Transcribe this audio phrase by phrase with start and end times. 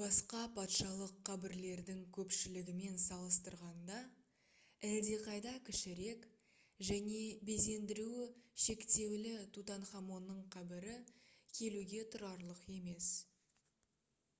[0.00, 4.00] басқа патшалық қабірлердің көпшілігімен салыстырғанда
[4.90, 6.26] әлдеқайда кішірек
[6.90, 7.22] және
[7.52, 8.26] безендіруі
[8.66, 11.00] шектеулі тутанхамонның қабірі
[11.60, 13.16] келуге тұрарлық емес